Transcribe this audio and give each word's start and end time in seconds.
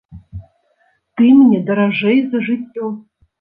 Ты 1.21 1.25
мне 1.41 1.59
даражэй 1.67 2.19
за 2.33 2.43
жыццё. 2.49 2.85